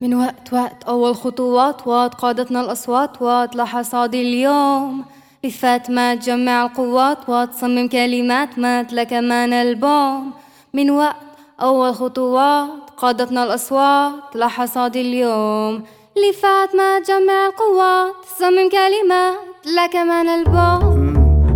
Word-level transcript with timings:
من 0.00 0.14
وقت 0.14 0.52
وقت 0.52 0.84
أول 0.84 1.14
خطوات 1.16 1.86
وات 1.86 2.14
قادتنا 2.14 2.60
الأصوات 2.60 3.22
وات 3.22 3.56
لحصاد 3.56 4.14
اليوم 4.14 5.04
لفات 5.44 5.90
ما 5.90 6.14
تجمع 6.14 6.66
القوات 6.66 7.18
وتصمم 7.28 7.88
كلمات 7.88 8.58
مات 8.58 8.92
لكمان 8.92 9.52
البوم. 9.52 10.32
من 10.74 10.90
وقت 10.90 11.16
أول 11.60 11.94
خطوات 11.94 12.68
قادتنا 12.96 13.44
الأصوات. 13.44 14.12
لحصاد 14.34 14.96
اليوم 14.96 15.82
لفات 16.16 16.74
ما 16.74 17.00
تجمع 17.00 17.46
القوات. 17.46 18.14
تصمم 18.24 18.68
كلمات 18.68 19.34
لكمان 19.66 20.28
البوم. 20.28 21.14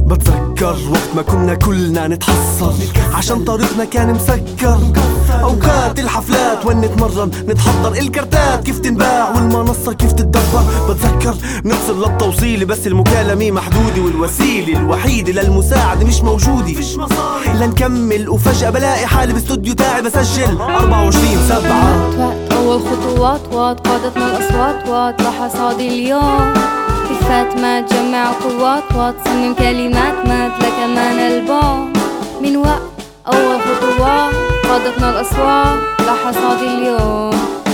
بتذكر 0.08 0.51
وقت 0.66 1.14
ما 1.16 1.22
كنا 1.22 1.54
كلنا 1.54 2.08
نتحصر. 2.08 2.72
عشان 3.14 3.44
طريقنا 3.44 3.84
كان 3.84 4.14
مسكر. 4.14 4.78
أوقات 5.42 5.98
الحفلات 5.98 6.66
وين 6.66 6.80
نتمرن. 6.80 7.30
نتحضر 7.48 7.92
الكرتات 7.92 8.64
كيف 8.64 8.78
تنباع. 8.78 9.30
والمنصة 9.30 9.92
كيف 9.92 10.12
تتدبر. 10.12 10.62
بتذكر 10.88 11.34
نفصل 11.64 12.02
للتوصيل 12.02 12.64
بس 12.64 12.86
المكالمة 12.86 13.50
محدودة 13.50 14.02
والوسيلة 14.02 14.78
الوحيدة 14.78 15.42
للمساعدة 15.42 16.06
مش 16.06 16.20
موجودة. 16.20 16.74
فيش 16.74 16.96
مصاري. 16.96 17.52
لنكمل 17.60 18.28
وفجأة 18.28 18.70
بلاقي 18.70 19.06
حالي 19.06 19.32
باستوديو 19.32 19.74
تاعي 19.74 20.02
بسجل. 20.02 20.60
24 20.60 21.38
سبعة. 21.48 22.10
وقت 22.18 22.52
أول 22.52 22.80
خطوات 22.80 23.40
وات 23.52 23.88
قادتنا 23.88 24.36
الأصوات. 24.36 24.88
وات 24.88 25.22
لحصاد 25.22 25.80
اليوم. 25.80 26.81
كفات 27.22 27.56
ما 27.56 27.80
تجمع 27.80 28.32
قوات 28.32 28.82
وتصمم 28.94 29.54
كلمات 29.54 30.26
مات 30.26 30.52
لكمان 30.58 31.18
البوم 31.18 31.92
من 32.42 32.56
وقت 32.56 32.82
أول 33.26 33.60
خطوات 33.60 34.34
قادتنا 34.68 35.10
الأصوات 35.10 35.78
لحصاد 36.00 36.58
اليوم. 36.62 37.30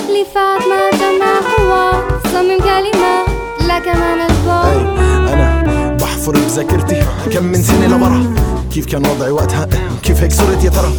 اللي 0.09 0.25
فات 0.35 0.63
ما 0.69 0.91
تجمع 0.91 1.33
قوات 1.57 2.25
تصمم 2.25 2.59
كلمات 2.59 3.27
لكمان 3.61 4.21
البوم 4.31 4.99
أنا 5.29 5.97
بحفر 6.01 6.33
بذاكرتي 6.33 7.03
كم 7.33 7.45
من 7.45 7.63
سنة 7.63 7.87
لورا 7.87 8.35
كيف 8.75 8.87
كان 8.87 9.07
وضعي 9.07 9.31
وقتها؟ 9.31 9.69
كيف 10.03 10.23
هيك 10.23 10.33
صرت 10.33 10.65
يا 10.65 10.71
ترى؟ 10.71 10.93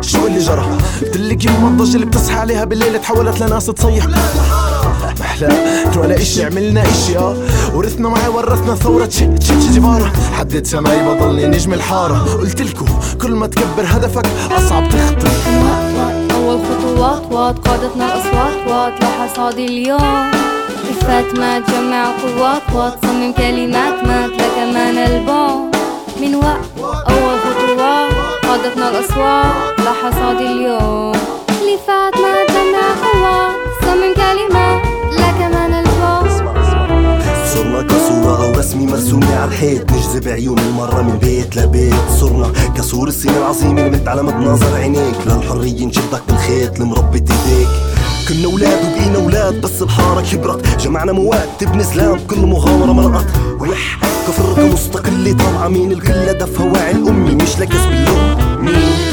شو 0.00 0.26
اللي 0.26 0.38
جرى؟ 0.38 0.78
كيف 1.36 1.60
ما 1.60 1.68
الضجة 1.68 1.94
اللي 1.94 2.06
بتصحى 2.06 2.38
عليها 2.38 2.64
بالليل 2.64 3.00
تحولت 3.00 3.40
لناس 3.40 3.66
تصيح. 3.66 4.06
محلى 5.20 5.48
ولا 5.96 6.16
إشي 6.16 6.44
عملنا 6.44 6.82
إشي 6.82 7.18
آه. 7.18 7.36
ورثنا 7.74 8.08
معي 8.08 8.28
ورثنا 8.28 8.74
ثورة. 8.74 9.04
تشي 9.06 9.26
تشي 9.26 9.58
جيفارا 9.72 10.12
حدد 10.38 10.66
سماي 10.66 10.98
بضلني 11.08 11.46
نجم 11.46 11.72
الحارة. 11.72 12.18
قلتلكو 12.40 12.84
كل 13.22 13.30
ما 13.30 13.46
تكبر 13.46 13.84
هدفك 13.86 14.26
أصعب 14.50 14.88
تخطر 14.88 15.28
أول 16.34 16.58
خطوات 16.66 17.32
وات 17.32 17.68
قادتنا 17.68 18.06
الأصوات 18.14 18.68
وات 18.68 19.00
لحصاد 19.02 19.58
اليوم. 19.58 20.30
كفات 20.88 21.38
ما 21.38 21.60
تجمع 21.60 22.04
قوات 22.06 22.62
وتصمم 22.74 23.32
كلمات 23.32 24.04
مات 24.06 24.30
لكمان 24.30 24.98
البوم 24.98 25.70
من 26.20 26.34
وقت 26.34 26.60
أول 27.08 27.38
خطوات 27.44 28.12
قادتنا 28.46 28.90
الأصوات 28.90 29.80
لحصاد 29.80 30.40
اليوم. 30.40 31.12
اللي 31.60 31.78
فات 31.86 32.14
ما 32.14 32.34
تجمع 32.48 32.86
قوات 33.04 33.56
تصمم 33.80 34.14
كلمات 34.14 34.55
مرسومة 38.86 39.36
على 39.36 39.50
الحيط. 39.50 39.92
نجذب 39.92 40.28
عيون 40.28 40.58
المرة 40.58 41.02
من 41.02 41.18
بيت 41.18 41.56
لبيت. 41.56 41.94
صرنا 42.20 42.52
كسور 42.76 43.08
السين 43.08 43.32
العظيمة 43.36 43.86
اللي 43.86 43.98
مد 43.98 44.08
على 44.08 44.22
مد 44.22 44.34
نظر 44.34 44.74
عينيك. 44.76 45.16
للحرية 45.26 45.86
نشدك 45.86 46.22
بالخيط 46.28 46.78
لمربة 46.78 47.14
ايديك 47.14 47.68
كنا 48.28 48.48
ولاد 48.48 48.84
وبقينا 48.84 49.18
ولاد 49.18 49.60
بس 49.60 49.82
الحارة 49.82 50.20
كبرت. 50.20 50.82
جمعنا 50.84 51.12
مواد 51.12 51.48
تبني 51.58 51.84
سلام 51.84 52.18
كل 52.30 52.40
مغامرة 52.40 52.92
مرقت. 52.92 53.26
ويح 53.60 53.98
كفرقة 54.28 54.72
مستقلة 54.72 55.32
طالعة 55.32 55.68
مين 55.68 55.92
الكل؟ 55.92 56.12
هدفها 56.12 56.72
واعي 56.72 56.92
الأمي 56.92 57.34
مش 57.34 57.58
لكسب 57.58 57.90
اللوم. 57.90 58.64
مين؟ 58.64 59.05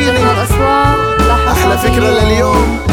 قادتنا 0.00 0.32
الأصوات 0.32 1.20
أحلى 1.48 1.78
فكرة 1.78 2.10
لليوم. 2.10 2.89